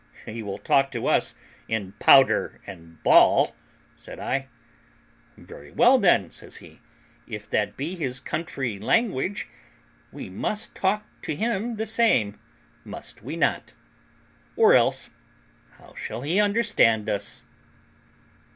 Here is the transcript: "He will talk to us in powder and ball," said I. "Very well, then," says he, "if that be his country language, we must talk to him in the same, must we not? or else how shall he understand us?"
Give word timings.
"He 0.25 0.41
will 0.41 0.57
talk 0.57 0.89
to 0.93 1.05
us 1.05 1.35
in 1.67 1.91
powder 1.99 2.59
and 2.65 3.03
ball," 3.03 3.53
said 3.95 4.17
I. 4.19 4.47
"Very 5.37 5.69
well, 5.71 5.99
then," 5.99 6.31
says 6.31 6.55
he, 6.55 6.79
"if 7.27 7.47
that 7.51 7.77
be 7.77 7.95
his 7.95 8.19
country 8.19 8.79
language, 8.79 9.47
we 10.11 10.27
must 10.27 10.73
talk 10.73 11.05
to 11.21 11.35
him 11.35 11.63
in 11.65 11.75
the 11.75 11.85
same, 11.85 12.39
must 12.83 13.21
we 13.21 13.35
not? 13.35 13.75
or 14.55 14.73
else 14.73 15.11
how 15.77 15.93
shall 15.93 16.23
he 16.23 16.39
understand 16.39 17.07
us?" 17.07 17.43